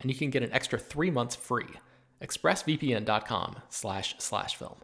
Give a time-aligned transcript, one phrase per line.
[0.00, 1.68] and you can get an extra three months free.
[2.22, 4.76] ExpressVPN.com slash slash film.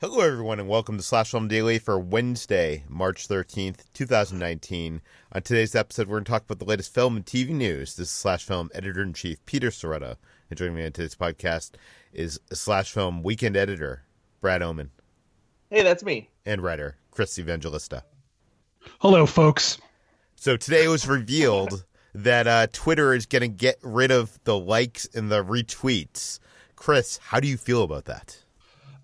[0.00, 5.00] Hello, everyone, and welcome to Slash Film Daily for Wednesday, March 13th, 2019.
[5.30, 7.94] On today's episode, we're going to talk about the latest film and TV news.
[7.94, 10.16] This is Slash Film Editor in Chief Peter Sciretta.
[10.50, 11.74] And joining me on today's podcast
[12.12, 14.02] is Slash Film Weekend Editor
[14.40, 14.90] Brad Oman.
[15.70, 16.30] Hey, that's me.
[16.44, 18.02] And writer Chris Evangelista.
[18.98, 19.78] Hello, folks.
[20.34, 24.58] So today it was revealed that uh, Twitter is going to get rid of the
[24.58, 26.38] likes and the retweets.
[26.76, 28.38] Chris, how do you feel about that?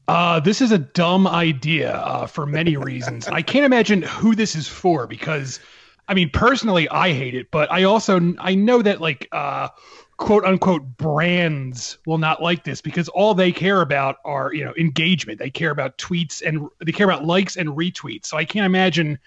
[0.08, 3.28] Uh, this is a dumb idea uh, for many reasons.
[3.28, 5.60] I can't imagine who this is for because,
[6.08, 9.68] I mean, personally, I hate it, but I also I know that like uh,
[10.16, 14.72] quote unquote brands will not like this because all they care about are you know
[14.78, 15.38] engagement.
[15.38, 18.26] They care about tweets and they care about likes and retweets.
[18.26, 19.18] So I can't imagine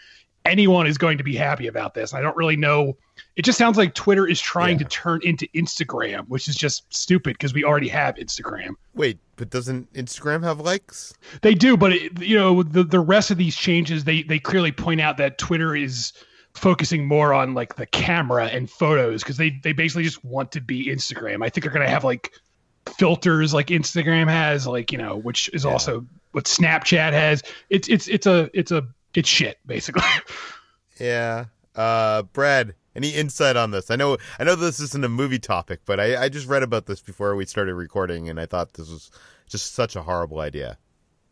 [0.45, 2.13] anyone is going to be happy about this.
[2.13, 2.97] I don't really know.
[3.35, 4.85] It just sounds like Twitter is trying yeah.
[4.85, 8.71] to turn into Instagram, which is just stupid because we already have Instagram.
[8.93, 11.13] Wait, but doesn't Instagram have likes?
[11.41, 14.71] They do, but it, you know the the rest of these changes they they clearly
[14.71, 16.13] point out that Twitter is
[16.53, 20.61] focusing more on like the camera and photos because they they basically just want to
[20.61, 21.43] be Instagram.
[21.43, 22.31] I think they're going to have like
[22.97, 25.71] filters like Instagram has, like you know, which is yeah.
[25.71, 27.43] also what Snapchat has.
[27.69, 30.03] It's it's it's a it's a it's shit basically.
[30.99, 31.45] yeah.
[31.75, 33.91] Uh, Brad, any insight on this?
[33.91, 36.85] I know I know this isn't a movie topic, but I, I just read about
[36.85, 39.11] this before we started recording, and I thought this was
[39.47, 40.77] just such a horrible idea.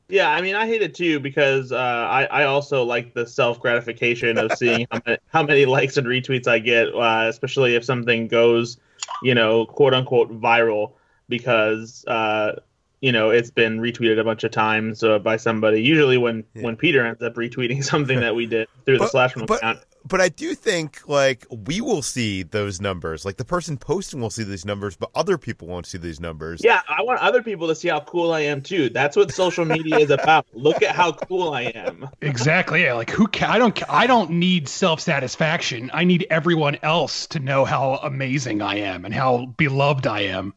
[0.09, 3.59] Yeah, I mean, I hate it too because uh, I I also like the self
[3.59, 7.85] gratification of seeing how, many, how many likes and retweets I get, uh, especially if
[7.85, 8.77] something goes,
[9.21, 10.93] you know, quote unquote viral
[11.29, 12.53] because uh,
[13.01, 15.81] you know it's been retweeted a bunch of times uh, by somebody.
[15.81, 16.63] Usually when yeah.
[16.63, 19.79] when Peter ends up retweeting something that we did through but, the slash but, account.
[20.07, 23.25] But I do think like we will see those numbers.
[23.25, 26.61] Like the person posting will see these numbers, but other people won't see these numbers.
[26.63, 28.89] Yeah, I want other people to see how cool I am too.
[28.89, 30.47] That's what social media is about.
[30.53, 32.09] Look at how cool I am.
[32.21, 32.83] Exactly.
[32.83, 32.93] Yeah.
[32.93, 33.27] Like who?
[33.27, 33.89] Ca- I don't.
[33.89, 35.91] I don't need self satisfaction.
[35.93, 40.53] I need everyone else to know how amazing I am and how beloved I am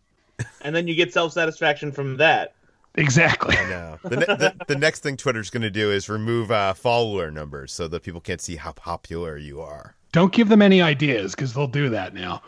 [0.63, 2.55] and then you get self satisfaction from that.
[2.95, 3.57] Exactly.
[3.57, 3.99] I know.
[4.05, 7.73] The, ne- the, the, next thing Twitter's going to do is remove uh, follower numbers
[7.73, 9.97] so that people can't see how popular you are.
[10.13, 12.43] Don't give them any ideas because they'll do that now.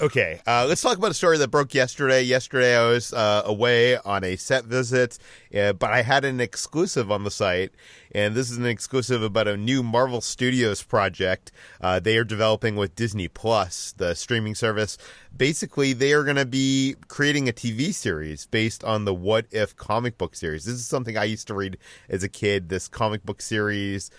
[0.00, 2.22] Okay, uh, let's talk about a story that broke yesterday.
[2.22, 5.18] Yesterday, I was uh, away on a set visit,
[5.54, 7.72] uh, but I had an exclusive on the site,
[8.14, 11.52] and this is an exclusive about a new Marvel Studios project
[11.82, 14.96] uh, they are developing with Disney Plus, the streaming service.
[15.36, 19.76] Basically, they are going to be creating a TV series based on the What If
[19.76, 20.64] comic book series.
[20.64, 21.76] This is something I used to read
[22.08, 22.70] as a kid.
[22.70, 24.10] This comic book series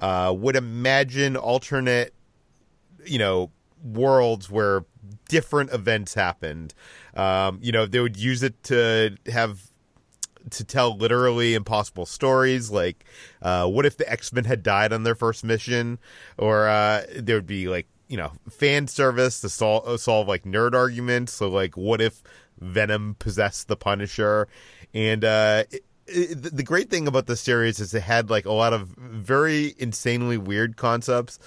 [0.00, 2.14] uh, would imagine alternate,
[3.04, 3.50] you know,
[3.86, 4.84] worlds where
[5.28, 6.74] different events happened.
[7.14, 9.60] Um, you know, they would use it to have
[10.50, 13.04] to tell literally impossible stories like
[13.42, 15.98] uh, what if the x-men had died on their first mission?
[16.38, 20.74] Or uh, there would be like you know fan service to solve, solve like nerd
[20.74, 21.32] arguments.
[21.32, 22.22] So like what if
[22.58, 24.48] venom possessed the punisher?
[24.94, 28.72] And uh, it, the great thing about the series is it had like a lot
[28.72, 31.38] of very insanely weird concepts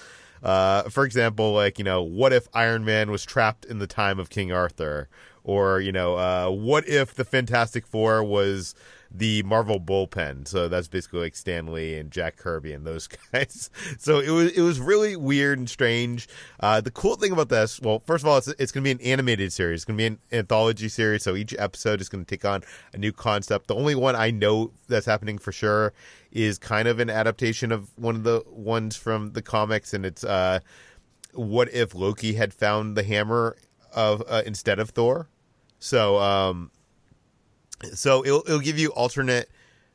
[0.43, 4.19] uh, for example, like you know, what if Iron Man was trapped in the time
[4.19, 5.09] of King Arthur,
[5.43, 8.75] or you know, uh, what if the Fantastic Four was
[9.11, 10.47] the Marvel bullpen.
[10.47, 13.69] So that's basically like Stan Lee and Jack Kirby and those guys.
[13.97, 16.27] So it was it was really weird and strange.
[16.59, 18.91] Uh, the cool thing about this, well, first of all, it's it's going to be
[18.91, 19.79] an animated series.
[19.79, 21.23] It's going to be an anthology series.
[21.23, 22.63] So each episode is going to take on
[22.93, 23.67] a new concept.
[23.67, 25.93] The only one I know that's happening for sure
[26.31, 30.23] is kind of an adaptation of one of the ones from the comics, and it's
[30.23, 30.59] uh,
[31.33, 33.55] what if Loki had found the hammer
[33.93, 35.29] of uh, instead of Thor.
[35.79, 36.71] So um,
[37.93, 39.49] so it'll it'll give you alternate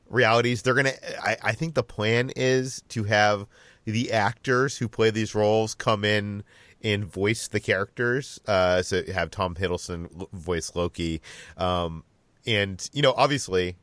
[0.08, 0.62] realities.
[0.62, 0.94] They're gonna.
[1.22, 3.46] I, I think the plan is to have
[3.84, 6.42] the actors who play these roles come in
[6.82, 8.40] and voice the characters.
[8.46, 11.20] Uh, so have Tom Hiddleston voice Loki,
[11.56, 12.04] um,
[12.46, 13.76] and you know, obviously,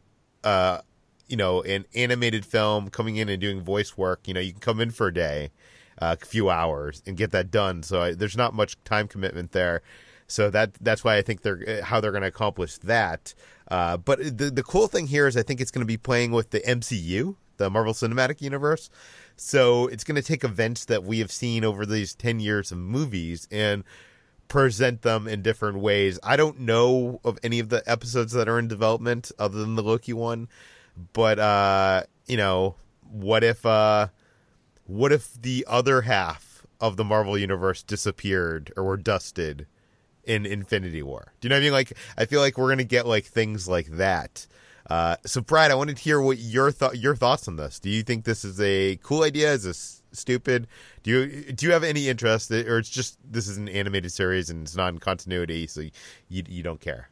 [0.44, 0.80] uh,
[1.28, 4.28] you know, an animated film coming in and doing voice work.
[4.28, 5.52] You know, you can come in for a day,
[6.02, 7.84] a few hours, and get that done.
[7.84, 9.82] So I, there's not much time commitment there.
[10.28, 13.34] So that that's why I think they're how they're going to accomplish that.
[13.70, 16.32] Uh, but the the cool thing here is I think it's going to be playing
[16.32, 18.90] with the MCU, the Marvel Cinematic Universe.
[19.36, 22.78] So it's going to take events that we have seen over these ten years of
[22.78, 23.84] movies and
[24.48, 26.20] present them in different ways.
[26.24, 29.84] I don't know of any of the episodes that are in development other than the
[29.84, 30.50] Loki one,
[31.14, 32.76] but uh, you know,
[33.10, 34.08] what if uh,
[34.86, 39.68] what if the other half of the Marvel universe disappeared or were dusted?
[40.24, 41.34] in Infinity War.
[41.40, 41.74] Do you know what I mean?
[41.74, 44.46] Like, I feel like we're gonna get like things like that.
[44.90, 47.80] Uh, so, Brad, I wanted to hear what your thought your thoughts on this.
[47.80, 49.54] Do you think this is a cool idea?
[49.54, 50.68] Is this stupid?
[51.04, 54.50] Do you do you have any interest, or it's just this is an animated series
[54.50, 55.92] and it's not in continuity, so you
[56.48, 57.10] you don't care?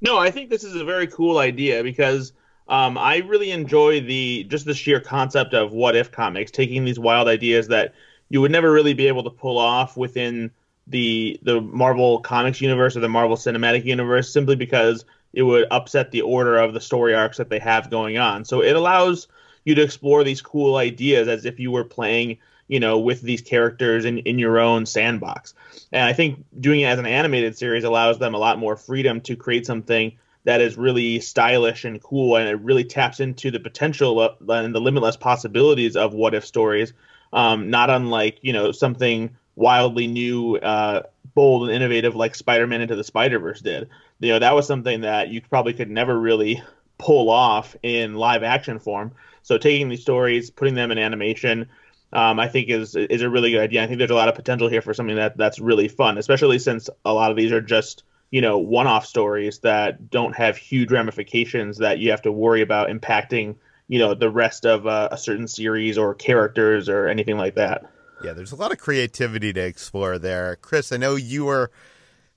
[0.00, 2.32] No, I think this is a very cool idea because
[2.68, 6.98] um, I really enjoy the just the sheer concept of what if comics, taking these
[6.98, 7.94] wild ideas that
[8.28, 10.50] you would never really be able to pull off within
[10.86, 16.10] the the Marvel Comics universe or the Marvel Cinematic Universe simply because it would upset
[16.10, 18.44] the order of the story arcs that they have going on.
[18.44, 19.28] So it allows
[19.64, 22.38] you to explore these cool ideas as if you were playing,
[22.68, 25.54] you know, with these characters in, in your own sandbox.
[25.92, 29.20] And I think doing it as an animated series allows them a lot more freedom
[29.22, 33.60] to create something that is really stylish and cool and it really taps into the
[33.60, 36.92] potential and the limitless possibilities of what if stories.
[37.32, 41.02] Um, not unlike, you know, something wildly new, uh,
[41.34, 43.88] bold, and innovative like Spider-Man into the Spider-Verse did.
[44.20, 46.62] You know, that was something that you probably could never really
[46.96, 49.12] pull off in live action form.
[49.42, 51.68] So taking these stories, putting them in animation,
[52.12, 53.82] um, I think is is a really good idea.
[53.82, 56.58] I think there's a lot of potential here for something that that's really fun, especially
[56.58, 60.90] since a lot of these are just you know one-off stories that don't have huge
[60.90, 63.56] ramifications that you have to worry about impacting
[63.88, 67.90] you know the rest of uh, a certain series or characters or anything like that.
[68.22, 70.56] Yeah, there's a lot of creativity to explore there.
[70.56, 71.70] Chris, I know you were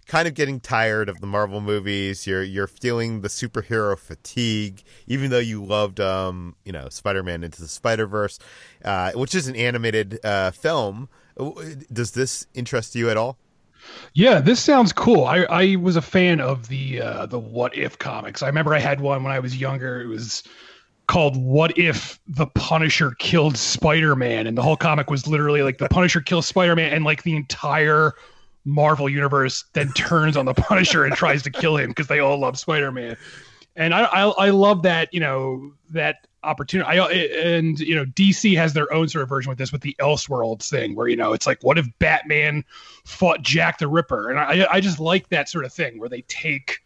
[0.07, 2.25] kind of getting tired of the Marvel movies.
[2.25, 7.61] You're you're feeling the superhero fatigue, even though you loved um, you know, Spider-Man into
[7.61, 8.39] the Spider-Verse,
[8.85, 11.09] uh, which is an animated uh, film.
[11.91, 13.37] Does this interest you at all?
[14.13, 15.25] Yeah, this sounds cool.
[15.25, 18.41] I, I was a fan of the uh, the What If comics.
[18.41, 20.01] I remember I had one when I was younger.
[20.01, 20.43] It was
[21.07, 24.47] called What If the Punisher Killed Spider Man?
[24.47, 27.35] And the whole comic was literally like the Punisher kills Spider Man, and like the
[27.35, 28.13] entire
[28.65, 32.39] Marvel universe then turns on the Punisher and tries to kill him because they all
[32.39, 33.17] love Spider Man.
[33.75, 36.89] And I, I, I love that, you know, that opportunity.
[36.89, 39.95] I, and, you know, DC has their own sort of version with this, with the
[39.99, 42.63] Elseworlds thing, where, you know, it's like, what if Batman
[43.05, 44.29] fought Jack the Ripper?
[44.29, 46.81] And I, I just like that sort of thing where they take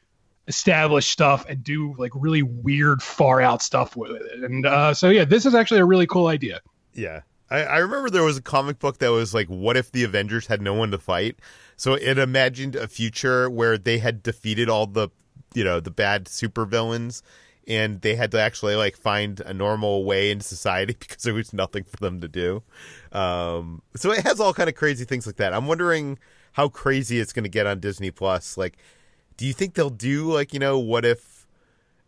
[0.48, 5.10] established stuff and do like really weird far out stuff with it and uh, so
[5.10, 6.62] yeah this is actually a really cool idea
[6.94, 10.04] yeah I, I remember there was a comic book that was like what if the
[10.04, 11.38] avengers had no one to fight
[11.78, 15.10] so it imagined a future where they had defeated all the
[15.56, 17.24] you know the bad supervillains
[17.68, 21.54] and they had to actually like find a normal way in society because there was
[21.54, 22.64] nothing for them to do.
[23.12, 25.54] Um, so it has all kind of crazy things like that.
[25.54, 26.20] I'm wondering
[26.54, 28.58] how crazy it's going to get on disney plus.
[28.58, 28.78] Like
[29.38, 31.48] do you think they'll do like you know what if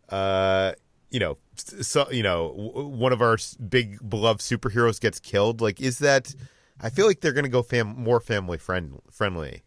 [0.08, 0.72] uh
[1.10, 3.36] you know so you know one of our
[3.68, 5.60] big beloved superheroes gets killed?
[5.60, 6.34] Like is that
[6.80, 9.62] i feel like they're gonna go fam- more family friend friendly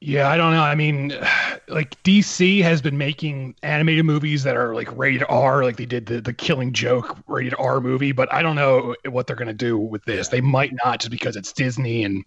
[0.00, 0.62] yeah i don't know.
[0.62, 1.08] I mean
[1.68, 6.06] like dc has been making animated movies that are like rated r like they did
[6.06, 9.78] the, the killing joke rated r movie but i don't know what they're gonna do
[9.78, 10.28] with this.
[10.28, 12.24] They might not just because it's disney and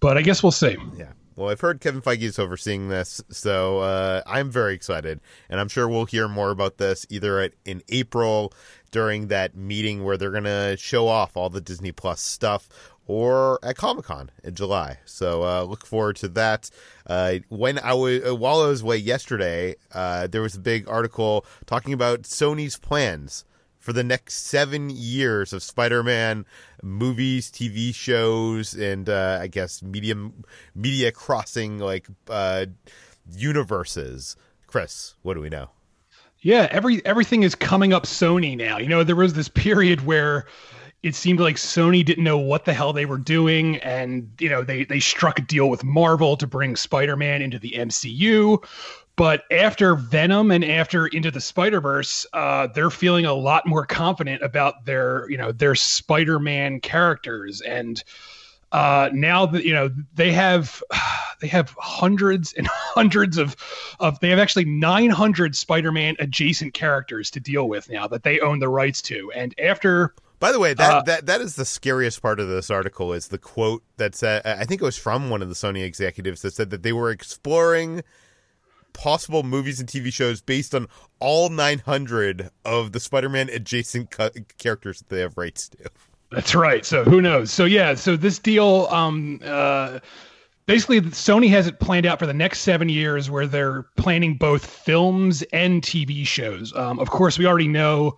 [0.00, 0.76] but i guess we'll see.
[0.96, 1.12] Yeah.
[1.34, 5.68] Well, I've heard Kevin Feige is overseeing this, so uh, I'm very excited, and I'm
[5.68, 8.52] sure we'll hear more about this either at, in April
[8.90, 12.68] during that meeting where they're going to show off all the Disney Plus stuff,
[13.06, 14.98] or at Comic Con in July.
[15.04, 16.70] So uh, look forward to that.
[17.06, 20.88] Uh, when I was uh, while I was away yesterday, uh, there was a big
[20.88, 23.44] article talking about Sony's plans
[23.78, 26.46] for the next seven years of Spider-Man
[26.82, 30.14] movies, TV shows, and uh, I guess media
[30.74, 32.06] media crossing like
[33.30, 34.36] universes.
[34.66, 35.70] Chris, what do we know?
[36.40, 38.78] Yeah, every everything is coming up Sony now.
[38.78, 40.46] You know, there was this period where
[41.02, 44.62] it seemed like Sony didn't know what the hell they were doing, and you know
[44.62, 48.64] they they struck a deal with Marvel to bring Spider-Man into the MCU.
[49.16, 53.84] But after Venom and after Into the Spider Verse, uh, they're feeling a lot more
[53.84, 58.02] confident about their you know their Spider-Man characters, and
[58.70, 60.84] uh, now that you know they have
[61.40, 63.56] they have hundreds and hundreds of
[63.98, 68.60] of they have actually 900 Spider-Man adjacent characters to deal with now that they own
[68.60, 72.20] the rights to, and after by the way, that, uh, that that is the scariest
[72.20, 75.40] part of this article is the quote that said I think it was from one
[75.40, 78.02] of the Sony executives that said that they were exploring
[78.92, 80.88] possible movies and TV shows based on
[81.20, 85.88] all 900 of the Spider-Man adjacent cu- characters that they have rights to.
[86.32, 86.84] That's right.
[86.84, 87.52] So who knows?
[87.52, 90.00] So yeah, so this deal um uh
[90.66, 94.66] basically Sony has it planned out for the next 7 years where they're planning both
[94.66, 96.74] films and TV shows.
[96.74, 98.16] Um of course we already know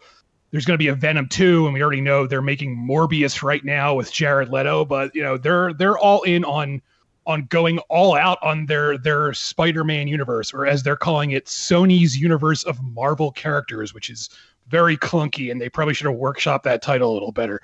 [0.55, 3.65] there's going to be a Venom 2 and we already know they're making Morbius right
[3.65, 6.81] now with Jared Leto, but you know, they're they're all in on
[7.27, 12.17] on going all out on their their Spider-Man universe or as they're calling it Sony's
[12.17, 14.31] universe of Marvel characters, which is
[14.69, 17.61] very clunky and they probably should have workshopped that title a little better.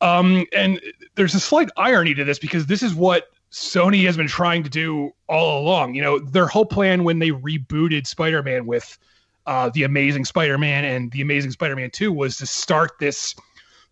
[0.00, 0.80] Um, and
[1.14, 4.68] there's a slight irony to this because this is what Sony has been trying to
[4.68, 5.94] do all along.
[5.94, 8.98] You know, their whole plan when they rebooted Spider-Man with
[9.46, 13.34] uh, the Amazing Spider-Man and the Amazing Spider-Man 2 was to start this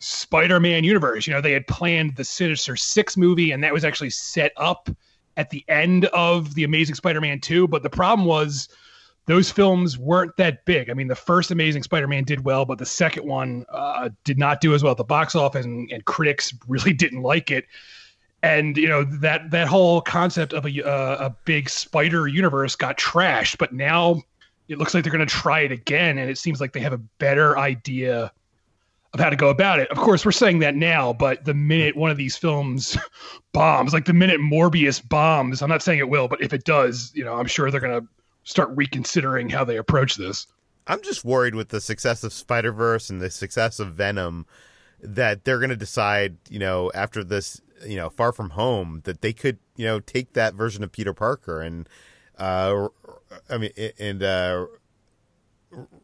[0.01, 1.27] Spider-Man universe.
[1.27, 4.91] You know, they had planned the Sinister Six movie, and that was actually set up
[5.37, 7.69] at the end of the Amazing Spider-Man 2.
[7.69, 8.69] But the problem was
[9.27, 10.91] those films weren't that big.
[10.91, 14.61] I mean, the first Amazing Spider-Man did well, but the second one uh, did not
[14.61, 17.67] do as well at the box office, and, and critics really didn't like it.
[18.43, 22.99] And you know that that whole concept of a uh, a big spider universe got
[22.99, 23.57] trashed.
[23.57, 24.21] But now
[24.69, 26.93] it looks like they're going to try it again, and it seems like they have
[26.93, 28.33] a better idea
[29.13, 29.89] of how to go about it.
[29.91, 32.99] Of course, we're saying that now, but the minute one of these films
[33.53, 37.13] bombs, like the minute Morbius bombs, I'm not saying it will, but if it does,
[37.15, 38.09] you know, I'm sure they're going to
[38.43, 40.47] start reconsidering how they approach this.
[40.87, 44.47] I'm just worried with the success of Spider Verse and the success of Venom
[45.01, 49.21] that they're going to decide, you know, after this, you know, Far From Home, that
[49.21, 51.89] they could, you know, take that version of Peter Parker and
[52.39, 52.89] uh,
[53.49, 54.67] I mean, and uh,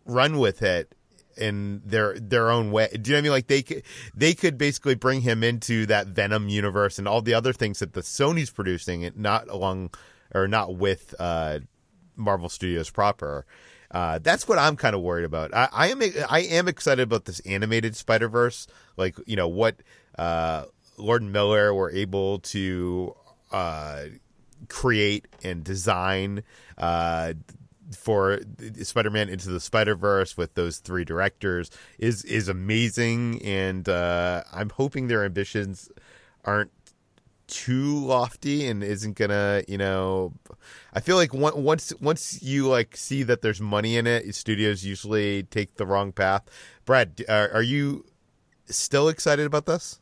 [0.04, 0.94] run with it
[1.36, 2.88] in their their own way.
[2.92, 3.32] Do you know what I mean?
[3.32, 3.82] Like they could
[4.14, 7.94] they could basically bring him into that Venom universe and all the other things that
[7.94, 9.90] the Sony's producing, and not along
[10.34, 11.60] or not with uh,
[12.16, 13.46] Marvel Studios proper.
[13.90, 15.52] Uh, that's what I'm kind of worried about.
[15.52, 19.76] I, I, am I am excited about this animated Spider Verse, like you know what
[20.16, 23.16] uh, Lord and Miller were able to
[23.50, 24.04] uh,
[24.68, 26.42] create and design
[26.78, 27.34] uh,
[27.96, 28.40] for
[28.82, 35.08] Spider-Man into the Spider-Verse with those three directors is is amazing, and uh, I'm hoping
[35.08, 35.90] their ambitions
[36.44, 36.70] aren't
[37.46, 40.32] too lofty and isn't gonna you know
[40.92, 45.42] i feel like once once you like see that there's money in it studios usually
[45.42, 46.44] take the wrong path.
[46.84, 48.04] Brad are, are you
[48.66, 50.00] still excited about this?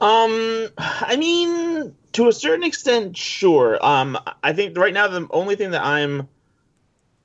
[0.00, 3.84] Um, I mean, to a certain extent, sure.
[3.84, 6.28] Um, I think right now the only thing that I'm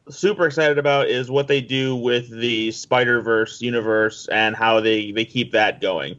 [0.10, 5.12] super excited about is what they do with the Spider Verse universe and how they
[5.12, 6.18] they keep that going.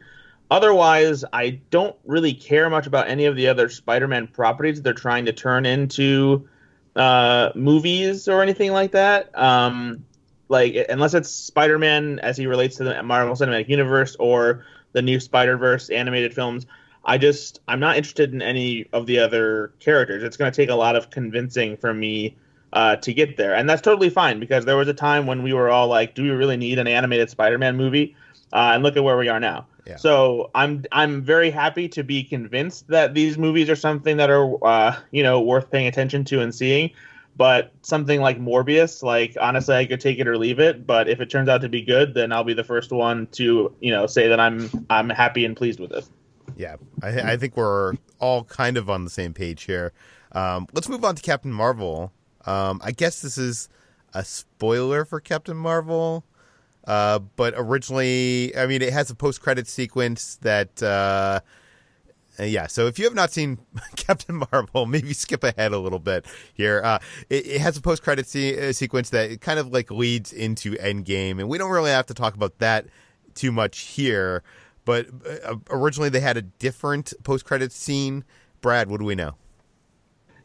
[0.50, 5.24] Otherwise, I don't really care much about any of the other Spider-Man properties they're trying
[5.26, 6.48] to turn into
[6.96, 9.36] uh, movies or anything like that.
[9.38, 10.04] Um,
[10.48, 15.18] like unless it's Spider-Man as he relates to the Marvel Cinematic Universe or the new
[15.18, 16.66] Spider Verse animated films.
[17.04, 20.22] I just I'm not interested in any of the other characters.
[20.22, 22.36] It's going to take a lot of convincing for me
[22.72, 25.52] uh, to get there, and that's totally fine because there was a time when we
[25.52, 28.14] were all like, "Do we really need an animated Spider-Man movie?"
[28.52, 29.66] Uh, and look at where we are now.
[29.86, 29.96] Yeah.
[29.96, 34.64] So I'm I'm very happy to be convinced that these movies are something that are
[34.64, 36.90] uh, you know worth paying attention to and seeing.
[37.36, 40.86] But something like Morbius, like honestly, I could take it or leave it.
[40.86, 43.74] But if it turns out to be good, then I'll be the first one to
[43.80, 46.04] you know say that I'm I'm happy and pleased with it.
[46.60, 49.94] Yeah, I, I think we're all kind of on the same page here.
[50.32, 52.12] Um, let's move on to Captain Marvel.
[52.44, 53.70] Um, I guess this is
[54.12, 56.22] a spoiler for Captain Marvel.
[56.86, 61.40] Uh, but originally, I mean, it has a post-credit sequence that, uh,
[62.38, 62.66] yeah.
[62.66, 63.56] So if you have not seen
[63.96, 66.82] Captain Marvel, maybe skip ahead a little bit here.
[66.84, 66.98] Uh,
[67.30, 71.38] it, it, has a post-credit se- uh, sequence that kind of like leads into Endgame,
[71.40, 72.84] and we don't really have to talk about that
[73.34, 74.42] too much here.
[74.90, 75.06] But
[75.44, 78.24] uh, originally, they had a different post-credit scene.
[78.60, 79.36] Brad, what do we know?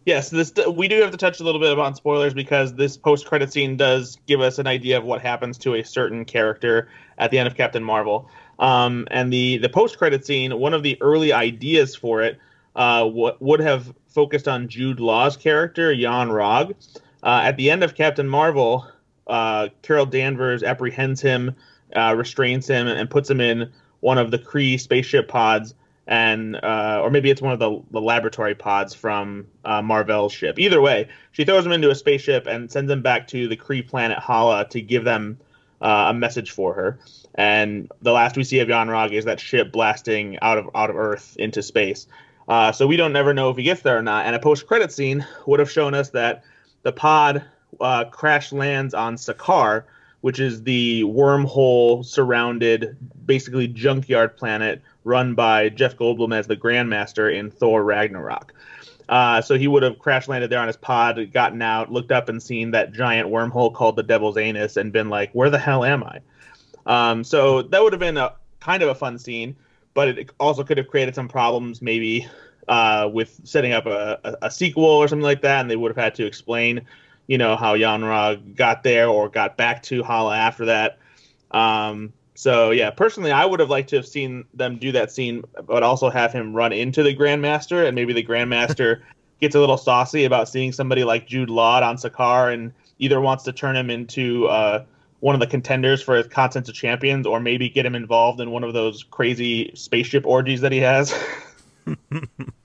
[0.05, 3.51] Yes, this we do have to touch a little bit about spoilers because this post-credit
[3.51, 7.39] scene does give us an idea of what happens to a certain character at the
[7.39, 8.29] end of Captain Marvel.
[8.59, 12.37] Um, and the the post-credit scene, one of the early ideas for it,
[12.75, 16.75] uh, w- would have focused on Jude Law's character, Yon-Rogg.
[17.23, 18.85] Uh, at the end of Captain Marvel,
[19.25, 21.55] uh, Carol Danvers apprehends him,
[21.95, 23.71] uh, restrains him, and puts him in
[24.05, 25.73] one of the Kree spaceship pods
[26.05, 30.59] and uh, or maybe it's one of the, the laboratory pods from uh, Mar-Vell's ship.
[30.59, 33.81] Either way, she throws him into a spaceship and sends him back to the Kree
[33.81, 35.39] planet Hala to give them
[35.81, 36.99] uh, a message for her.
[37.33, 40.95] And the last we see of Yon-Rogg is that ship blasting out of out of
[40.97, 42.05] Earth into space.
[42.47, 44.27] Uh, so we don't never know if he gets there or not.
[44.27, 46.43] And a post-credit scene would have shown us that
[46.83, 47.43] the pod
[47.81, 49.85] uh, crash lands on Sakaar,
[50.25, 57.31] which is the wormhole surrounded, basically junkyard planet run by Jeff Goldblum as the Grandmaster
[57.31, 58.51] in Thor Ragnarok.
[59.07, 62.27] Uh, so he would have crash landed there on his pod, gotten out, looked up
[62.27, 65.85] and seen that giant wormhole called the Devil's Anus, and been like, "Where the hell
[65.85, 66.21] am I?"
[66.87, 69.55] Um, so that would have been a kind of a fun scene,
[69.93, 72.27] but it also could have created some problems, maybe
[72.67, 75.95] uh, with setting up a, a, a, sequel or something like that, and they would
[75.95, 76.81] have had to explain,
[77.27, 80.99] you know, how Yon-Rogg got there or got back to Hala after that.
[81.51, 85.43] Um, so yeah, personally, I would have liked to have seen them do that scene,
[85.65, 89.01] but also have him run into the Grandmaster, and maybe the Grandmaster
[89.41, 93.43] gets a little saucy about seeing somebody like Jude Law on Sakaar, and either wants
[93.45, 94.83] to turn him into uh,
[95.21, 98.63] one of the contenders for his Continental Champions, or maybe get him involved in one
[98.63, 101.13] of those crazy spaceship orgies that he has.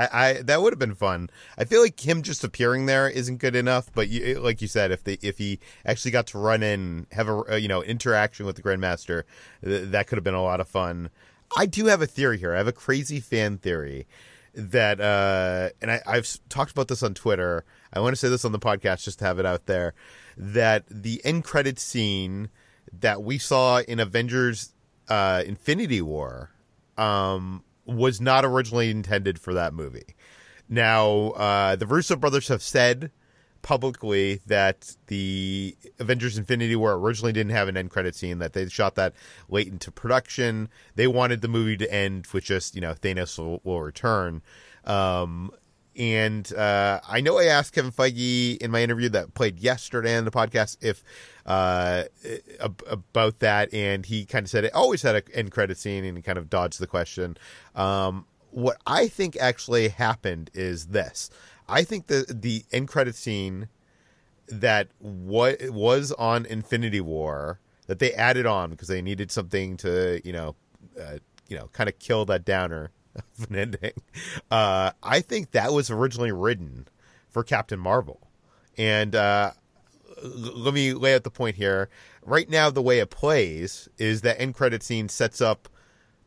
[0.00, 1.28] I, I, that would have been fun.
[1.58, 4.90] I feel like him just appearing there isn't good enough, but you, like you said,
[4.90, 8.56] if they if he actually got to run in, have a you know interaction with
[8.56, 9.24] the Grandmaster,
[9.62, 11.10] th- that could have been a lot of fun.
[11.56, 12.54] I do have a theory here.
[12.54, 14.06] I have a crazy fan theory
[14.54, 17.64] that, uh, and I, I've talked about this on Twitter.
[17.92, 19.92] I want to say this on the podcast just to have it out there.
[20.36, 22.48] That the end credit scene
[23.00, 24.72] that we saw in Avengers
[25.08, 26.50] uh, Infinity War
[26.96, 30.14] um, was not originally intended for that movie.
[30.68, 33.10] Now, uh, the Russo brothers have said
[33.62, 38.68] publicly that the Avengers Infinity War originally didn't have an end credit scene, that they
[38.68, 39.14] shot that
[39.48, 40.68] late into production.
[40.94, 44.42] They wanted the movie to end with just, you know, Thanos will, will return.
[44.84, 45.50] Um,
[45.96, 50.24] and uh, I know I asked Kevin Feige in my interview that played yesterday on
[50.24, 51.02] the podcast if
[51.46, 52.04] uh,
[52.86, 56.16] about that, and he kind of said it always had an end credit scene, and
[56.16, 57.36] he kind of dodged the question.
[57.74, 61.30] Um, what I think actually happened is this:
[61.68, 63.68] I think the the end credit scene
[64.48, 70.20] that what was on Infinity War that they added on because they needed something to
[70.24, 70.54] you know
[71.00, 73.92] uh, you know kind of kill that downer of an ending.
[74.50, 76.88] Uh, I think that was originally written
[77.28, 78.20] for Captain Marvel,
[78.76, 79.52] and uh,
[80.22, 81.88] let me lay out the point here.
[82.22, 85.68] Right now, the way it plays is that end credit scene sets up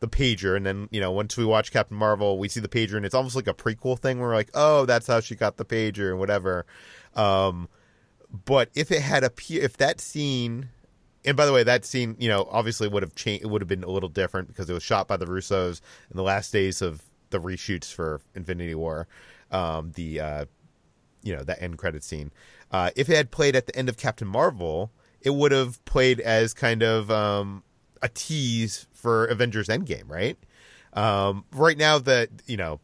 [0.00, 2.96] the pager, and then you know once we watch Captain Marvel, we see the pager,
[2.96, 4.18] and it's almost like a prequel thing.
[4.18, 6.66] Where we're like, oh, that's how she got the pager, and whatever.
[7.14, 7.68] Um,
[8.44, 10.70] but if it had a if that scene
[11.24, 13.44] and by the way, that scene, you know, obviously would have changed.
[13.44, 16.16] It would have been a little different because it was shot by the Russos in
[16.16, 19.08] the last days of the reshoots for Infinity War.
[19.50, 20.44] Um, the uh,
[21.22, 22.30] you know that end credit scene.
[22.70, 26.20] Uh, if it had played at the end of Captain Marvel, it would have played
[26.20, 27.62] as kind of um,
[28.02, 30.36] a tease for Avengers Endgame, right?
[30.92, 32.80] Um, right now, that you know,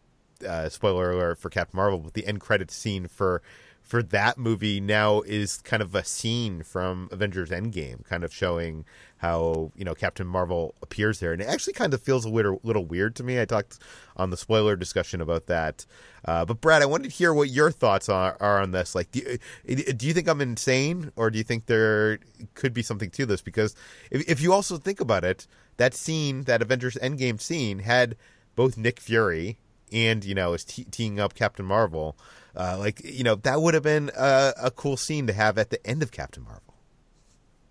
[0.48, 3.42] uh, spoiler alert for Captain Marvel, but the end credit scene for
[3.90, 8.84] for that movie now is kind of a scene from Avengers Endgame, kind of showing
[9.16, 12.60] how you know Captain Marvel appears there, and it actually kind of feels a little,
[12.62, 13.40] little weird to me.
[13.40, 13.80] I talked
[14.16, 15.86] on the spoiler discussion about that,
[16.24, 18.94] uh, but Brad, I wanted to hear what your thoughts are, are on this.
[18.94, 22.20] Like, do you, do you think I'm insane, or do you think there
[22.54, 23.42] could be something to this?
[23.42, 23.74] Because
[24.12, 25.48] if, if you also think about it,
[25.78, 28.14] that scene, that Avengers Endgame scene, had
[28.54, 29.58] both Nick Fury
[29.92, 32.16] and you know is te- teeing up Captain Marvel.
[32.56, 35.70] Uh, like you know that would have been a, a, cool scene to have at
[35.70, 36.70] the end of Captain Marvel.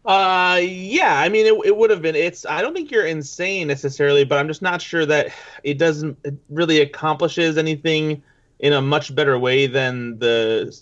[0.06, 1.20] Uh, yeah.
[1.20, 2.15] I mean, it, it would have been.
[2.15, 2.46] It's.
[2.46, 5.32] I don't think you're insane necessarily, but I'm just not sure that
[5.63, 8.24] it doesn't it really accomplishes anything
[8.60, 10.76] in a much better way than the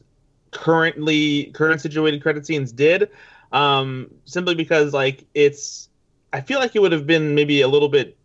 [0.52, 3.10] currently current situated credit scenes did.
[3.52, 5.90] Um, simply because like it's.
[6.34, 8.18] I feel like it would have been maybe a little bit,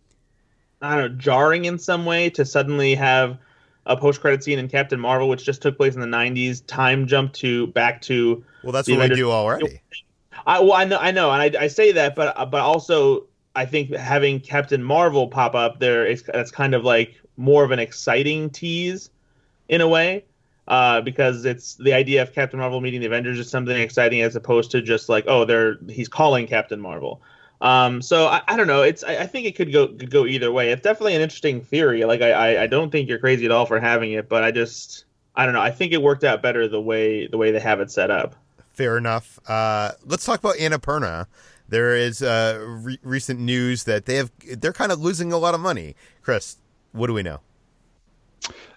[0.82, 3.38] I don't know, jarring in some way to suddenly have
[3.86, 7.06] a post credit scene in Captain Marvel, which just took place in the '90s, time
[7.06, 8.44] jump to back to.
[8.62, 9.18] Well, that's what Avengers.
[9.18, 9.80] we do already.
[10.46, 13.66] I well, I know, I know, and I, I say that, but but also I
[13.66, 17.78] think having Captain Marvel pop up there is that's kind of like more of an
[17.78, 19.10] exciting tease,
[19.68, 20.24] in a way,
[20.68, 24.36] uh, because it's the idea of Captain Marvel meeting the Avengers is something exciting as
[24.36, 27.20] opposed to just like oh they're he's calling Captain Marvel.
[27.62, 28.82] Um, so I, I don't know.
[28.82, 30.72] It's I, I, think it could go could go either way.
[30.72, 32.04] It's definitely an interesting theory.
[32.04, 34.50] Like I, I, I don't think you're crazy at all for having it, but I
[34.50, 35.04] just
[35.36, 35.60] I don't know.
[35.60, 38.34] I think it worked out better the way the way they have it set up.
[38.72, 39.38] Fair enough.
[39.48, 41.26] Uh, let's talk about Annapurna.
[41.68, 45.54] There is uh, re- recent news that they have they're kind of losing a lot
[45.54, 45.94] of money.
[46.20, 46.56] Chris,
[46.90, 47.38] what do we know?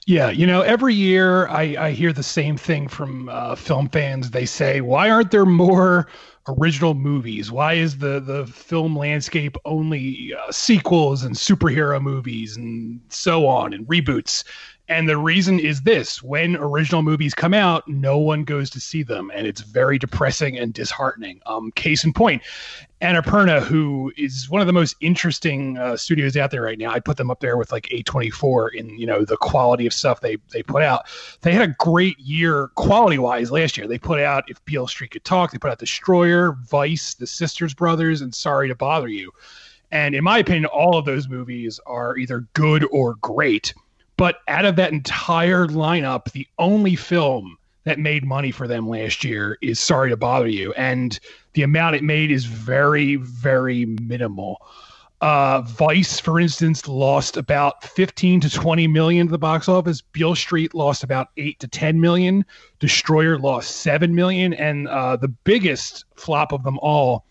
[0.06, 4.30] Yeah, you know, every year I, I hear the same thing from uh, film fans.
[4.30, 6.08] They say, "Why aren't there more
[6.47, 7.51] original movies?
[7.51, 13.73] Why is the the film landscape only uh, sequels and superhero movies and so on
[13.73, 14.43] and reboots?"
[14.88, 19.02] And the reason is this when original movies come out, no one goes to see
[19.02, 19.32] them.
[19.34, 21.41] And it's very depressing and disheartening.
[21.48, 22.43] Um, case in point,
[23.02, 26.91] Annapurna, who is one of the most interesting uh, studios out there right now.
[26.91, 30.21] I put them up there with like A24 in, you know, the quality of stuff
[30.21, 31.06] they, they put out.
[31.41, 33.88] They had a great year quality wise last year.
[33.88, 37.74] They put out If Beale Street Could Talk, they put out Destroyer, Vice, The Sisters
[37.74, 39.32] Brothers, and Sorry to Bother You.
[39.91, 43.74] And in my opinion, all of those movies are either good or great.
[44.17, 49.23] But out of that entire lineup, the only film that made money for them last
[49.23, 50.73] year is Sorry to Bother You.
[50.73, 51.19] And
[51.54, 54.62] the amount it made is very, very minimal.
[55.21, 60.01] Uh, Vice, for instance, lost about 15 to 20 million to the box office.
[60.01, 62.45] Beale Street lost about 8 to 10 million.
[62.80, 64.54] Destroyer lost 7 million.
[64.54, 67.23] And uh, the biggest flop of them all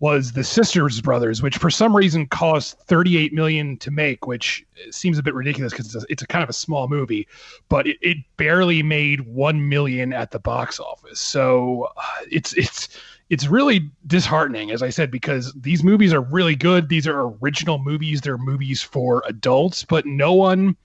[0.00, 5.18] was the Sisters Brothers, which for some reason cost 38 million to make, which seems
[5.18, 7.26] a bit ridiculous because it's, it's, a kind of a small movie,
[7.68, 11.18] but it, it barely made 1 million at the box office.
[11.20, 12.88] So uh, it's it's
[13.30, 16.88] it's really disheartening, as I said, because these movies are really good.
[16.88, 18.20] These are original movies.
[18.20, 20.76] They're movies for adults, but no one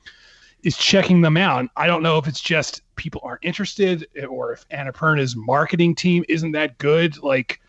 [0.63, 1.69] is checking them out.
[1.75, 6.53] I don't know if it's just people aren't interested or if Annapurna's marketing team isn't
[6.53, 7.21] that good.
[7.21, 7.61] Like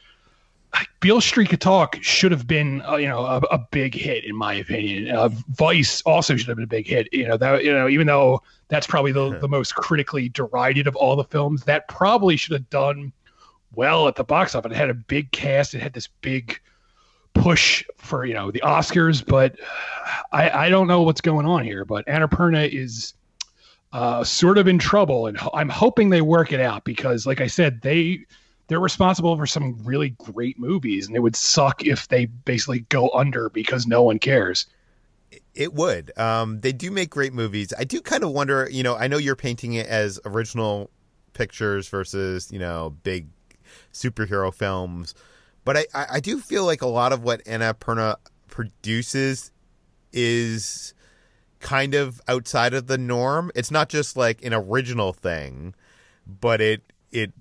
[1.01, 4.35] Beale Street Could Talk should have been, uh, you know, a, a, big hit in
[4.35, 5.15] my opinion.
[5.15, 7.09] Uh, Vice also should have been a big hit.
[7.13, 10.97] You know that, you know, even though that's probably the, the most critically derided of
[10.97, 13.13] all the films, that probably should have done
[13.75, 14.73] well at the box office.
[14.73, 15.75] It had a big cast.
[15.75, 16.61] It had this big
[17.35, 19.57] push for you know the Oscars, but
[20.33, 21.85] I, I don't know what's going on here.
[21.85, 23.15] But Annapurna is
[23.93, 27.47] uh, sort of in trouble, and I'm hoping they work it out because, like I
[27.47, 28.25] said, they
[28.67, 33.11] they're responsible for some really great movies, and it would suck if they basically go
[33.11, 34.67] under because no one cares.
[35.55, 36.17] It would.
[36.19, 37.73] Um, they do make great movies.
[37.79, 38.69] I do kind of wonder.
[38.71, 40.91] You know, I know you're painting it as original
[41.33, 43.29] pictures versus you know big
[43.93, 45.15] superhero films,
[45.65, 48.17] but I, I, I do feel like a lot of what Annapurna
[48.49, 49.51] produces
[50.13, 50.95] is
[51.61, 53.51] kind of outside of the norm.
[53.55, 55.75] It's not just like an original thing,
[56.27, 57.33] but it it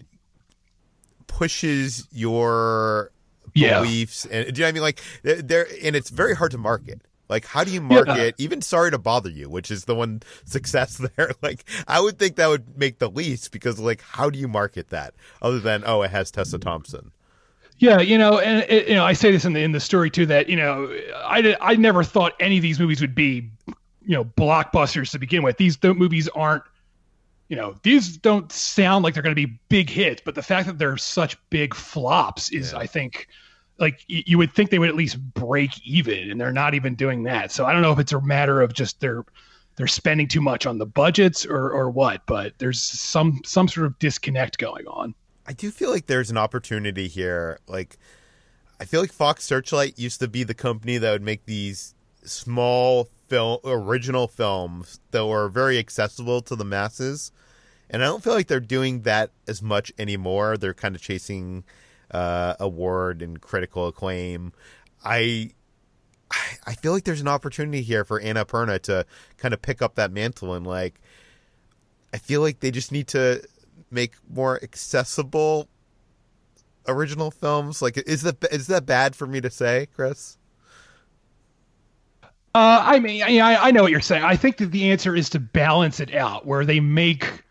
[1.34, 3.12] pushes your
[3.56, 3.82] yeah.
[3.82, 4.82] beliefs and do you know what I mean?
[4.84, 7.02] Like there, and it's very hard to market.
[7.30, 8.36] Like, how do you market?
[8.38, 8.46] Yeah.
[8.46, 11.32] Even sorry to bother you, which is the one success there.
[11.42, 14.90] Like, I would think that would make the least because, like, how do you market
[14.90, 17.12] that other than oh, it has Tessa Thompson?
[17.80, 20.12] Yeah, you know, and it, you know, I say this in the in the story
[20.12, 23.50] too that you know, I I never thought any of these movies would be,
[24.06, 25.58] you know, blockbusters to begin with.
[25.58, 26.64] These movies aren't
[27.50, 30.68] you know, these don't sound like they're going to be big hits, but the fact
[30.68, 32.80] that they're such big flops is, yeah.
[32.80, 33.28] I think,
[33.80, 36.96] like y- you would think they would at least break even, and they're not even
[36.96, 37.52] doing that.
[37.52, 39.26] So I don't know if it's a matter of just they're
[39.76, 43.88] they're spending too much on the budgets or or what, but there's some some sort
[43.88, 45.14] of disconnect going on.
[45.46, 47.60] I do feel like there's an opportunity here.
[47.68, 47.98] Like,
[48.80, 53.06] I feel like Fox Searchlight used to be the company that would make these small
[53.28, 57.32] film original films that were very accessible to the masses
[57.90, 61.64] and i don't feel like they're doing that as much anymore they're kind of chasing
[62.12, 64.54] uh, award and critical acclaim
[65.04, 65.50] i
[66.68, 69.06] i feel like there's an opportunity here for annapurna to
[69.38, 71.00] kind of pick up that mantle and like
[72.14, 73.42] i feel like they just need to
[73.90, 75.68] make more accessible
[76.88, 77.82] original films?
[77.82, 80.38] Like, is that is that bad for me to say, Chris?
[82.56, 84.24] Uh, I mean, I, I know what you're saying.
[84.24, 87.42] I think that the answer is to balance it out, where they make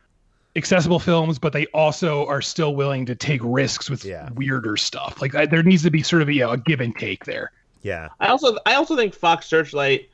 [0.55, 4.29] accessible films, but they also are still willing to take risks with Yeah.
[4.35, 5.21] weirder stuff.
[5.21, 7.51] Like I, there needs to be sort of you know, a give and take there.
[7.83, 8.11] Yeah.
[8.21, 10.09] I also I also think Fox Searchlight,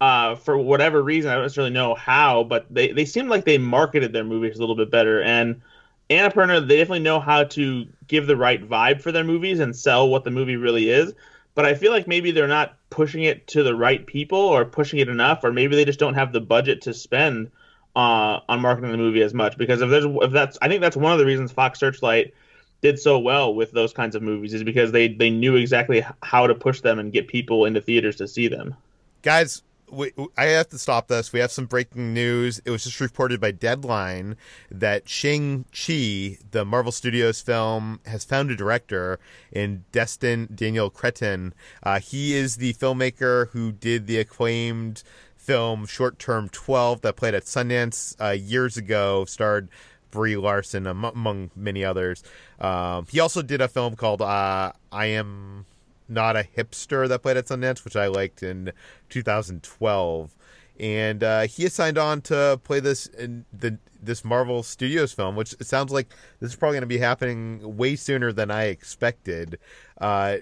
[0.00, 3.58] uh, for whatever reason, I don't necessarily know how, but they they seem like they
[3.58, 5.20] marketed their movies a little bit better.
[5.22, 5.60] And
[6.08, 10.08] Annapurna, they definitely know how to give the right vibe for their movies and sell
[10.08, 11.12] what the movie really is.
[11.60, 14.98] But I feel like maybe they're not pushing it to the right people or pushing
[14.98, 17.50] it enough, or maybe they just don't have the budget to spend
[17.94, 19.58] uh, on marketing the movie as much.
[19.58, 22.32] Because if there's if that's I think that's one of the reasons Fox Searchlight
[22.80, 26.46] did so well with those kinds of movies is because they they knew exactly how
[26.46, 28.74] to push them and get people into theaters to see them.
[29.20, 29.60] Guys,
[29.90, 31.32] we, I have to stop this.
[31.32, 32.60] We have some breaking news.
[32.64, 34.36] It was just reported by Deadline
[34.70, 39.18] that Shang-Chi, the Marvel Studios film, has found a director
[39.52, 41.54] in Destin Daniel Cretton.
[41.82, 45.02] Uh, he is the filmmaker who did the acclaimed
[45.36, 49.68] film Short Term 12 that played at Sundance uh, years ago, starred
[50.10, 52.22] Brie Larson, am- among many others.
[52.60, 55.66] Um, he also did a film called uh, I Am
[56.10, 58.72] Not a Hipster that played at Sundance, which I liked in
[59.08, 60.36] 2012.
[60.78, 65.36] And uh, he is signed on to play this in the this Marvel Studios film,
[65.36, 66.08] which sounds like
[66.40, 69.58] this is probably going to be happening way sooner than I expected.
[70.00, 70.38] Uh,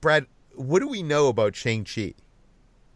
[0.00, 2.14] Brad, what do we know about Shang Chi?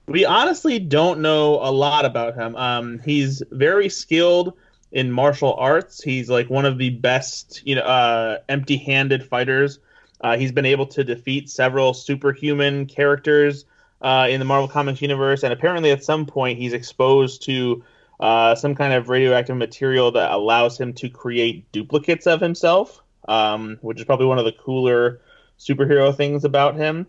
[0.07, 2.57] We honestly don't know a lot about him.
[2.57, 4.54] Um, he's very skilled
[4.92, 6.02] in martial arts.
[6.02, 9.78] He's like one of the best, you know, uh, empty-handed fighters.
[10.25, 13.67] Uh, he's been able to defeat several superhuman characters
[14.01, 17.85] uh, in the Marvel Comics universe, and apparently, at some point, he's exposed to
[18.21, 23.77] uh, some kind of radioactive material that allows him to create duplicates of himself, um,
[23.83, 25.21] which is probably one of the cooler
[25.59, 27.07] superhero things about him.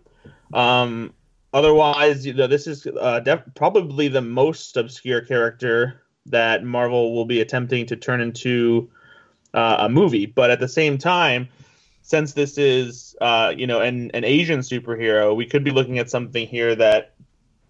[0.52, 1.14] Um,
[1.54, 7.24] otherwise, you know, this is uh, def- probably the most obscure character that Marvel will
[7.24, 8.90] be attempting to turn into
[9.54, 10.26] uh, a movie.
[10.26, 11.48] But at the same time,
[12.06, 16.08] since this is uh, you know an, an Asian superhero, we could be looking at
[16.08, 17.14] something here that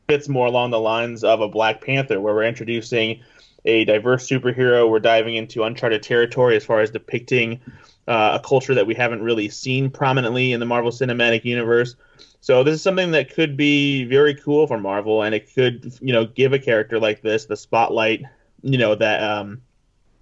[0.09, 3.23] fits more along the lines of a Black Panther, where we're introducing
[3.65, 4.91] a diverse superhero.
[4.91, 7.63] We're diving into uncharted territory as far as depicting
[8.07, 11.97] uh, a culture that we haven't really seen prominently in the Marvel Cinematic Universe.
[12.43, 16.13] So this is something that could be very cool for Marvel, and it could, you
[16.13, 18.23] know, give a character like this the spotlight,
[18.61, 19.63] you know, that um,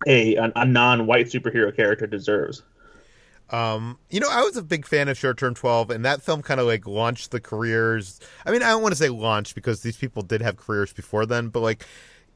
[0.07, 2.62] a a, non-white superhero character deserves.
[3.55, 6.43] Um, you know, I was a big fan of Short Term 12, and that film
[6.43, 8.19] kind of like launched the careers.
[8.45, 11.25] I mean, I don't want to say launched because these people did have careers before
[11.25, 11.87] then, but like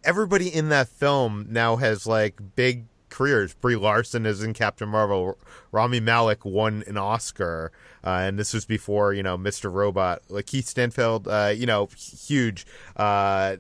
[0.05, 2.85] everybody in that film now has like big
[3.19, 3.53] careers.
[3.55, 5.37] Brie Larson is in Captain Marvel.
[5.73, 7.73] Rami Malek won an Oscar,
[8.05, 9.73] uh, and this was before you know Mr.
[9.73, 10.23] Robot.
[10.29, 12.65] Like Keith Stanfield, uh, you know, huge.
[12.97, 13.57] Uh,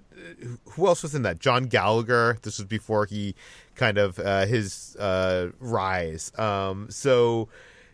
[0.71, 1.40] who else was in that?
[1.40, 2.38] John Gallagher.
[2.42, 3.35] This was before he
[3.75, 6.33] kind of uh, his uh, rise.
[6.38, 7.49] Um, so,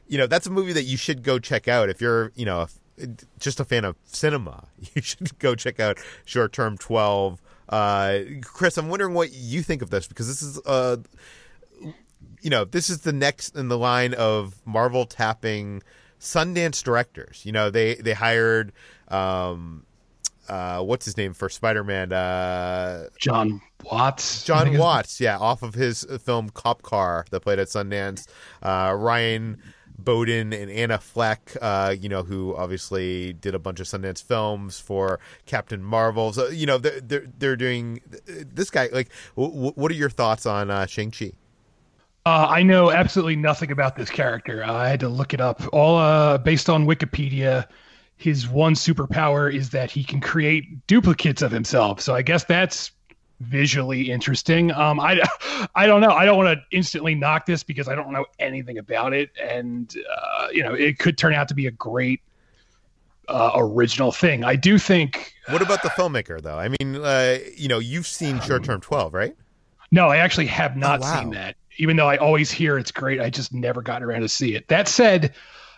[0.07, 2.66] you know, that's a movie that you should go check out if you're, you know,
[3.40, 4.68] just a fan of cinema.
[4.94, 7.40] You should go check out Short Term Twelve.
[7.70, 10.98] Uh, Chris, I'm wondering what you think of this because this is, uh,
[12.44, 15.83] you know, this is the next in the line of Marvel tapping
[16.20, 17.42] Sundance directors.
[17.44, 18.72] You know, they they hired.
[19.09, 19.87] Um,
[20.46, 22.12] uh, what's his name for Spider-Man?
[22.12, 24.44] Uh, John Watts.
[24.44, 28.26] John Watts, yeah, off of his film Cop Car that played at Sundance.
[28.62, 29.62] Uh, Ryan
[29.98, 34.78] Boden and Anna Fleck, uh, you know, who obviously did a bunch of Sundance films
[34.78, 36.35] for Captain Marvel.
[36.35, 38.90] So, you know, they're they're, they're doing this guy.
[38.92, 41.33] Like, w- w- what are your thoughts on uh, Shang Chi?
[42.26, 44.64] Uh, I know absolutely nothing about this character.
[44.64, 45.62] I had to look it up.
[45.72, 47.66] All uh, based on Wikipedia.
[48.16, 52.00] His one superpower is that he can create duplicates of himself.
[52.00, 52.92] So I guess that's
[53.40, 54.70] visually interesting.
[54.72, 55.20] Um, I,
[55.74, 56.12] I don't know.
[56.12, 59.92] I don't want to instantly knock this because I don't know anything about it, and
[60.16, 62.20] uh, you know it could turn out to be a great
[63.28, 64.44] uh, original thing.
[64.44, 65.34] I do think.
[65.50, 66.56] What about the filmmaker, though?
[66.58, 69.37] I mean, uh, you know, you've seen Short Term Twelve, right?
[69.90, 71.20] No, I actually have not Oh, wow.
[71.20, 71.56] seen that.
[71.76, 74.68] Even though I always hear it's great, I just never gotten around to see it.
[74.68, 75.34] That said,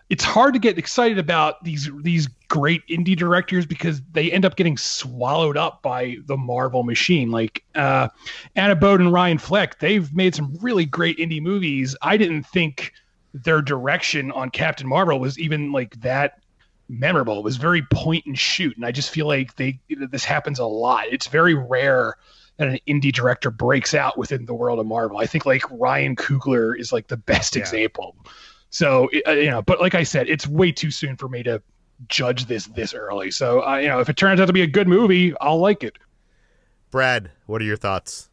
[0.08, 4.56] it's hard to get excited about these these great indie directors because they end up
[4.56, 7.30] getting swallowed up by the Marvel machine.
[7.30, 8.08] Like uh,
[8.54, 11.96] Anna Boden and Ryan Fleck, they've made some really great indie movies.
[12.02, 12.92] I didn't think
[13.34, 16.40] their direction on Captain Marvel was even like that
[16.88, 17.38] memorable.
[17.38, 20.66] It was very point and shoot, and I just feel like they this happens a
[20.66, 21.06] lot.
[21.10, 22.16] It's very rare
[22.58, 25.18] that an indie director breaks out within the world of Marvel.
[25.18, 27.62] I think like Ryan Coogler is like the best Yeah.
[27.62, 28.16] example.
[28.70, 31.62] So uh, you know, but like I said, it's way too soon for me to
[32.08, 33.30] judge this this early.
[33.30, 35.84] So uh, you know, if it turns out to be a good movie, I'll like
[35.84, 35.96] it.
[36.90, 38.28] Brad, what are your thoughts?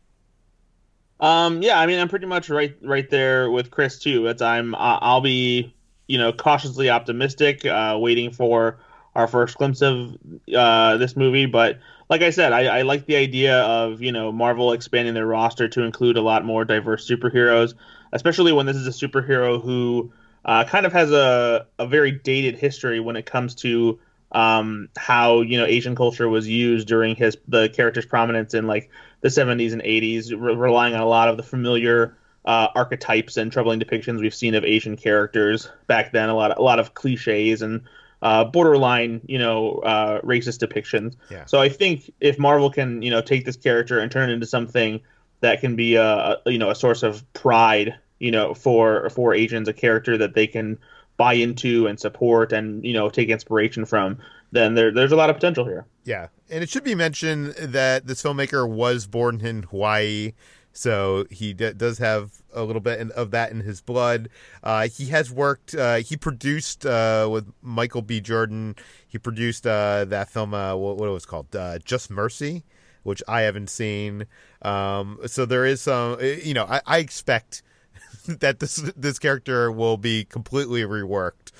[1.19, 4.27] Um, yeah, I mean, I'm pretty much right right there with Chris too.
[4.27, 5.73] It's I'm I'll be
[6.07, 8.79] you know cautiously optimistic, uh, waiting for
[9.15, 10.17] our first glimpse of
[10.55, 11.45] uh, this movie.
[11.45, 11.79] But
[12.13, 15.67] like I said, I, I like the idea of you know Marvel expanding their roster
[15.69, 17.73] to include a lot more diverse superheroes,
[18.11, 20.13] especially when this is a superhero who
[20.45, 23.99] uh, kind of has a, a very dated history when it comes to
[24.31, 28.91] um, how you know Asian culture was used during his the character's prominence in like
[29.21, 33.51] the 70s and 80s, re- relying on a lot of the familiar uh, archetypes and
[33.51, 36.29] troubling depictions we've seen of Asian characters back then.
[36.29, 37.81] A lot of, a lot of cliches and
[38.23, 41.15] uh, borderline, you know, uh, racist depictions.
[41.29, 41.45] Yeah.
[41.45, 44.47] So I think if Marvel can, you know, take this character and turn it into
[44.47, 45.01] something
[45.41, 49.33] that can be a, a you know a source of pride, you know, for for
[49.33, 50.79] Asians, a character that they can
[51.17, 54.17] buy into and support and you know take inspiration from,
[54.53, 55.85] then there there's a lot of potential here.
[56.05, 60.31] Yeah, and it should be mentioned that this filmmaker was born in Hawaii,
[60.73, 64.27] so he d- does have a little bit of that in his blood.
[64.63, 65.75] Uh, he has worked.
[65.75, 68.19] Uh, he produced uh, with Michael B.
[68.19, 68.75] Jordan.
[69.07, 70.53] He produced uh, that film.
[70.55, 71.55] Uh, what, what it was called?
[71.55, 72.63] Uh, Just Mercy,
[73.03, 74.25] which I haven't seen.
[74.63, 76.19] Um, so there is some.
[76.19, 77.61] You know, I, I expect
[78.27, 81.51] that this this character will be completely reworked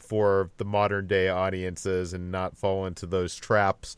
[0.00, 3.96] for the modern day audiences and not fall into those traps.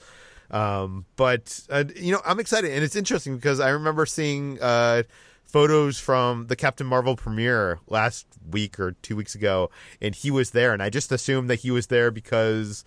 [0.50, 5.02] Um, but uh, you know, I'm excited, and it's interesting because I remember seeing uh,
[5.44, 10.50] photos from the Captain Marvel premiere last week or two weeks ago, and he was
[10.50, 12.84] there, and I just assumed that he was there because,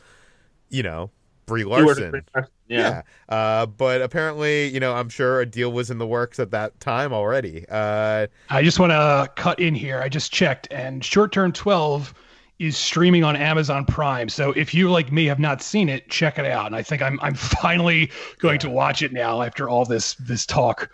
[0.70, 1.12] you know,
[1.46, 2.26] Brie Larson.
[2.36, 2.44] Yeah.
[2.68, 3.02] yeah.
[3.28, 6.80] Uh, but apparently, you know, I'm sure a deal was in the works at that
[6.80, 7.66] time already.
[7.68, 10.00] Uh, I just want to cut in here.
[10.00, 12.14] I just checked, and Short Term 12
[12.60, 14.28] is streaming on Amazon Prime.
[14.30, 16.68] So if you like me have not seen it, check it out.
[16.68, 18.60] And I think I'm I'm finally going yeah.
[18.60, 20.92] to watch it now after all this this talk.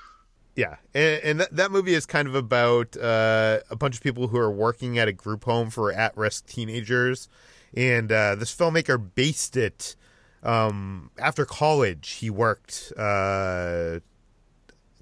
[0.56, 4.30] Yeah, and, and that, that movie is kind of about uh, a bunch of people
[4.30, 7.28] who are working at a group home for at-risk teenagers,
[7.76, 9.98] and uh, this filmmaker based it
[10.44, 12.10] um, after college.
[12.12, 14.00] He worked uh,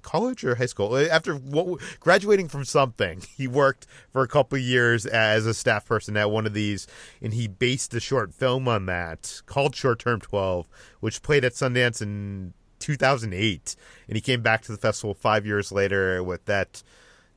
[0.03, 0.95] college or high school?
[0.97, 1.39] After
[1.99, 6.45] graduating from something he worked for a couple years as a staff person at one
[6.45, 6.87] of these
[7.21, 10.67] and he based a short film on that called short term 12
[10.99, 13.75] which played at sundance in 2008
[14.07, 16.83] and he came back to the festival five years later with that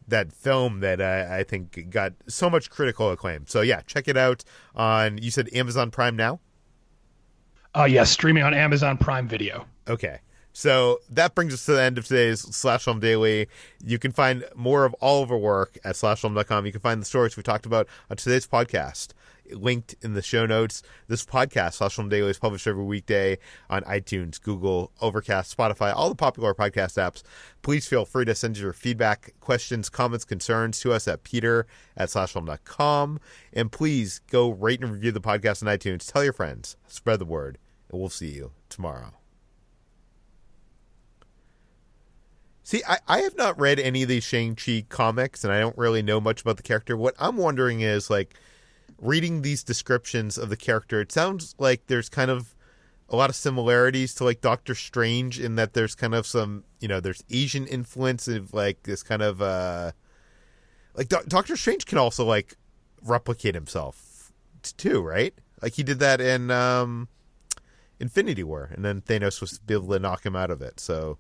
[0.09, 3.47] that film that I, I think got so much critical acclaim.
[3.47, 6.41] So yeah check it out on you said amazon prime now?
[7.75, 9.67] Uh yes yeah, streaming on amazon prime video.
[9.89, 10.21] Okay
[10.57, 13.47] so that brings us to the end of today's Slash Film Daily.
[13.85, 16.65] You can find more of all of our work at slashfilm.com.
[16.65, 19.09] You can find the stories we talked about on today's podcast
[19.51, 20.83] linked in the show notes.
[21.09, 23.37] This podcast, Slash Film Daily, is published every weekday
[23.69, 27.23] on iTunes, Google, Overcast, Spotify, all the popular podcast apps.
[27.61, 31.67] Please feel free to send your feedback, questions, comments, concerns to us at peter
[31.99, 33.21] at slashfilm.com.
[33.53, 36.11] And please go rate and review the podcast on iTunes.
[36.11, 37.59] Tell your friends, spread the word,
[37.91, 39.13] and we'll see you tomorrow.
[42.67, 46.03] See, I, I have not read any of these Shang-Chi comics, and I don't really
[46.03, 46.97] know much about the character.
[46.97, 48.35] What I'm wondering is, like,
[48.99, 52.57] reading these descriptions of the character, it sounds like there's kind of
[53.09, 56.89] a lot of similarities to, like, Doctor Strange in that there's kind of some, you
[56.89, 59.93] know, there's Asian influence of, like, this kind of, uh...
[60.95, 62.57] Like, Do- Doctor Strange can also, like,
[63.01, 64.33] replicate himself,
[64.77, 65.35] too, right?
[65.63, 67.07] Like, he did that in, um...
[68.01, 71.19] Infinity War, and then Thanos was able to knock him out of it, so...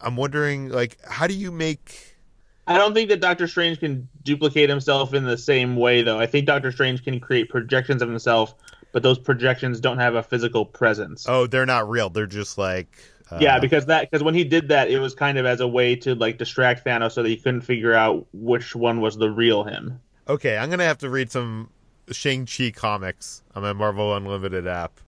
[0.00, 2.16] I'm wondering, like, how do you make?
[2.66, 6.18] I don't think that Doctor Strange can duplicate himself in the same way, though.
[6.18, 8.54] I think Doctor Strange can create projections of himself,
[8.92, 11.26] but those projections don't have a physical presence.
[11.28, 12.10] Oh, they're not real.
[12.10, 12.88] They're just like.
[13.30, 13.38] Uh...
[13.40, 15.96] Yeah, because that because when he did that, it was kind of as a way
[15.96, 19.64] to like distract Thanos, so that he couldn't figure out which one was the real
[19.64, 20.00] him.
[20.28, 21.70] Okay, I'm gonna have to read some
[22.10, 24.98] Shang Chi comics on my Marvel Unlimited app.